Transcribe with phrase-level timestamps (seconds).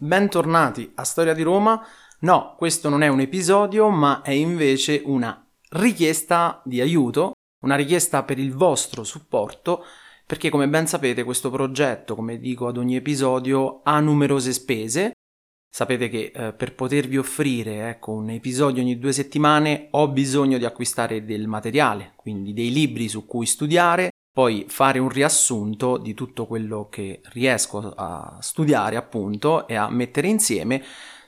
[0.00, 1.84] bentornati a Storia di Roma.
[2.20, 7.32] No, questo non è un episodio, ma è invece una richiesta di aiuto,
[7.64, 9.84] una richiesta per il vostro supporto,
[10.26, 15.12] perché come ben sapete questo progetto, come dico ad ogni episodio, ha numerose spese.
[15.72, 20.64] Sapete che eh, per potervi offrire ecco, un episodio ogni due settimane ho bisogno di
[20.64, 26.46] acquistare del materiale, quindi dei libri su cui studiare, poi fare un riassunto di tutto
[26.46, 30.82] quello che riesco a studiare appunto e a mettere insieme,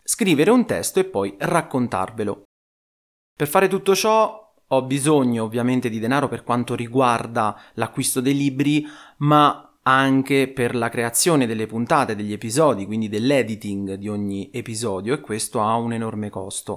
[0.05, 2.43] scrivere un testo e poi raccontarvelo.
[3.37, 8.87] Per fare tutto ciò ho bisogno ovviamente di denaro per quanto riguarda l'acquisto dei libri,
[9.19, 15.21] ma anche per la creazione delle puntate, degli episodi, quindi dell'editing di ogni episodio e
[15.21, 16.77] questo ha un enorme costo.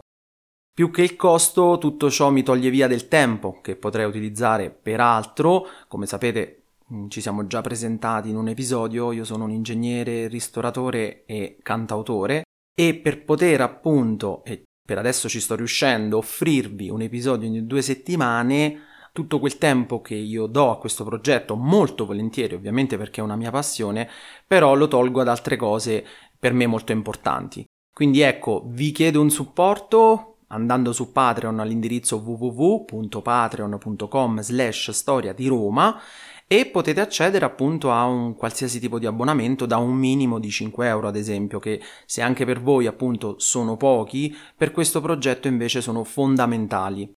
[0.75, 4.99] Più che il costo, tutto ciò mi toglie via del tempo che potrei utilizzare per
[4.99, 5.67] altro.
[5.88, 11.23] Come sapete, mm, ci siamo già presentati in un episodio, io sono un ingegnere, ristoratore
[11.27, 12.43] e cantautore
[12.77, 17.81] e per poter appunto, e per adesso ci sto riuscendo, offrirvi un episodio ogni due
[17.81, 18.81] settimane,
[19.13, 23.38] tutto quel tempo che io do a questo progetto, molto volentieri ovviamente perché è una
[23.38, 24.09] mia passione,
[24.45, 26.05] però lo tolgo ad altre cose
[26.38, 27.63] per me molto importanti.
[27.94, 36.00] Quindi ecco, vi chiedo un supporto, andando su Patreon all'indirizzo www.patreon.com slash storia di Roma
[36.47, 40.88] e potete accedere appunto a un qualsiasi tipo di abbonamento da un minimo di 5
[40.88, 45.81] euro ad esempio che se anche per voi appunto sono pochi per questo progetto invece
[45.81, 47.12] sono fondamentali.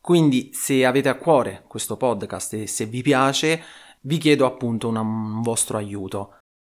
[0.00, 3.62] Quindi se avete a cuore questo podcast e se vi piace
[4.02, 6.36] vi chiedo appunto una, un vostro aiuto.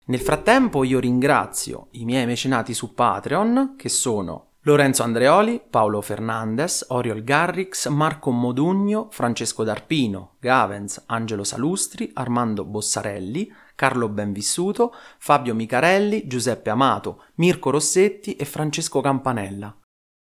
[0.08, 6.86] Nel frattempo io ringrazio i miei mecenati su Patreon che sono Lorenzo Andreoli, Paolo Fernandez,
[6.89, 16.28] Oriol Garrix, Marco Modugno, Francesco D'Arpino, Gavens, Angelo Salustri, Armando Bossarelli, Carlo Benvissuto, Fabio Micarelli,
[16.28, 19.75] Giuseppe Amato, Mirko Rossetti e Francesco Campanella.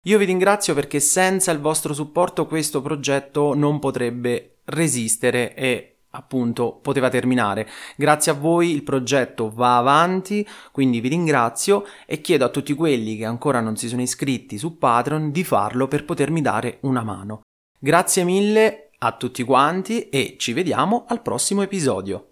[0.07, 6.79] Io vi ringrazio perché senza il vostro supporto questo progetto non potrebbe resistere e appunto
[6.81, 7.69] poteva terminare.
[7.97, 13.17] Grazie a voi il progetto va avanti, quindi vi ringrazio e chiedo a tutti quelli
[13.17, 17.43] che ancora non si sono iscritti su Patreon di farlo per potermi dare una mano.
[17.79, 22.29] Grazie mille a tutti quanti e ci vediamo al prossimo episodio.